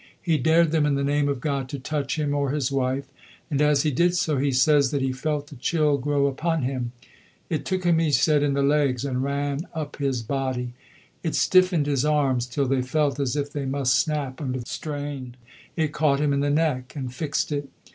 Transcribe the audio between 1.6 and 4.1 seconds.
to touch him or his wife, and as he